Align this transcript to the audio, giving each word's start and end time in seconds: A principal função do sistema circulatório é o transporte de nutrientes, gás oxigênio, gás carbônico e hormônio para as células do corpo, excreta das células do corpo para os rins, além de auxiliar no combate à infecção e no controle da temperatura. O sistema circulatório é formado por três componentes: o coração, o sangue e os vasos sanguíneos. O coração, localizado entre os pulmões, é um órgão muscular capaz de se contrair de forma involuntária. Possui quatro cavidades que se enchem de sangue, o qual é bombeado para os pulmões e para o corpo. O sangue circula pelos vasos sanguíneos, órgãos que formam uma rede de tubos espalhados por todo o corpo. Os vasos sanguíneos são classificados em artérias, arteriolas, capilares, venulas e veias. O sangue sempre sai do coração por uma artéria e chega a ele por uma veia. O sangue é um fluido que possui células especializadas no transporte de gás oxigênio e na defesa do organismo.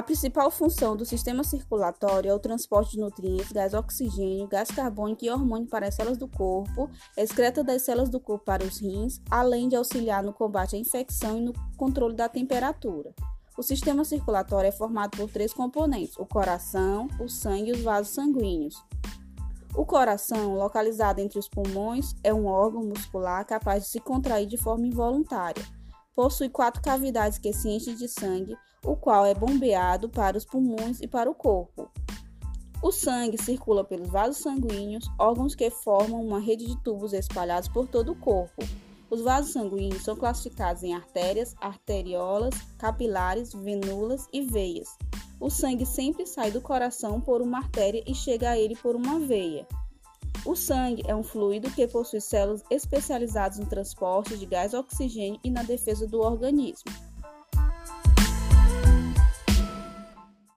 A 0.00 0.02
principal 0.02 0.50
função 0.50 0.96
do 0.96 1.04
sistema 1.04 1.44
circulatório 1.44 2.30
é 2.30 2.34
o 2.34 2.38
transporte 2.38 2.92
de 2.92 3.00
nutrientes, 3.00 3.52
gás 3.52 3.74
oxigênio, 3.74 4.48
gás 4.48 4.70
carbônico 4.70 5.26
e 5.26 5.28
hormônio 5.28 5.68
para 5.68 5.88
as 5.88 5.94
células 5.94 6.16
do 6.16 6.26
corpo, 6.26 6.88
excreta 7.18 7.62
das 7.62 7.82
células 7.82 8.08
do 8.08 8.18
corpo 8.18 8.42
para 8.42 8.64
os 8.64 8.78
rins, 8.78 9.20
além 9.30 9.68
de 9.68 9.76
auxiliar 9.76 10.22
no 10.22 10.32
combate 10.32 10.74
à 10.74 10.78
infecção 10.78 11.36
e 11.36 11.42
no 11.42 11.52
controle 11.76 12.16
da 12.16 12.30
temperatura. 12.30 13.14
O 13.58 13.62
sistema 13.62 14.02
circulatório 14.02 14.68
é 14.68 14.72
formado 14.72 15.18
por 15.18 15.30
três 15.30 15.52
componentes: 15.52 16.16
o 16.16 16.24
coração, 16.24 17.06
o 17.20 17.28
sangue 17.28 17.68
e 17.68 17.72
os 17.72 17.82
vasos 17.82 18.14
sanguíneos. 18.14 18.82
O 19.74 19.84
coração, 19.84 20.54
localizado 20.54 21.20
entre 21.20 21.38
os 21.38 21.46
pulmões, 21.46 22.14
é 22.24 22.32
um 22.32 22.46
órgão 22.46 22.82
muscular 22.82 23.44
capaz 23.44 23.82
de 23.82 23.90
se 23.90 24.00
contrair 24.00 24.46
de 24.46 24.56
forma 24.56 24.86
involuntária. 24.86 25.62
Possui 26.22 26.50
quatro 26.50 26.82
cavidades 26.82 27.38
que 27.38 27.50
se 27.50 27.66
enchem 27.70 27.94
de 27.94 28.06
sangue, 28.06 28.54
o 28.84 28.94
qual 28.94 29.24
é 29.24 29.32
bombeado 29.32 30.06
para 30.06 30.36
os 30.36 30.44
pulmões 30.44 31.00
e 31.00 31.08
para 31.08 31.30
o 31.30 31.34
corpo. 31.34 31.90
O 32.82 32.92
sangue 32.92 33.42
circula 33.42 33.82
pelos 33.82 34.10
vasos 34.10 34.36
sanguíneos, 34.42 35.10
órgãos 35.18 35.54
que 35.54 35.70
formam 35.70 36.22
uma 36.22 36.38
rede 36.38 36.66
de 36.66 36.76
tubos 36.84 37.14
espalhados 37.14 37.70
por 37.70 37.88
todo 37.88 38.12
o 38.12 38.16
corpo. 38.16 38.62
Os 39.08 39.22
vasos 39.22 39.54
sanguíneos 39.54 40.02
são 40.02 40.14
classificados 40.14 40.82
em 40.82 40.92
artérias, 40.92 41.54
arteriolas, 41.58 42.54
capilares, 42.76 43.54
venulas 43.54 44.28
e 44.30 44.42
veias. 44.42 44.88
O 45.40 45.48
sangue 45.48 45.86
sempre 45.86 46.26
sai 46.26 46.50
do 46.50 46.60
coração 46.60 47.18
por 47.18 47.40
uma 47.40 47.60
artéria 47.60 48.04
e 48.06 48.14
chega 48.14 48.50
a 48.50 48.58
ele 48.58 48.76
por 48.76 48.94
uma 48.94 49.18
veia. 49.18 49.66
O 50.44 50.56
sangue 50.56 51.02
é 51.06 51.14
um 51.14 51.22
fluido 51.22 51.70
que 51.70 51.86
possui 51.86 52.20
células 52.20 52.64
especializadas 52.70 53.58
no 53.58 53.66
transporte 53.66 54.38
de 54.38 54.46
gás 54.46 54.72
oxigênio 54.72 55.38
e 55.44 55.50
na 55.50 55.62
defesa 55.62 56.06
do 56.06 56.20
organismo. 56.20 56.90